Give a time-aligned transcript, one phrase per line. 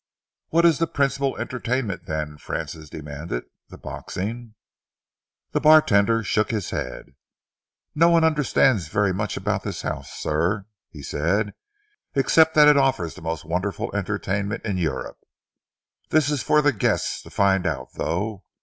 [0.49, 3.43] "What is the principal entertainment, then?" Francis demanded.
[3.69, 4.55] "The boxing?"
[5.51, 7.13] The bartender shook his head.
[7.93, 11.53] "No one understands very much about this house, sir," he said,
[12.15, 15.19] "except that it offers the most wonderful entertainment in Europe.
[16.09, 18.43] That is for the guests to find out, though.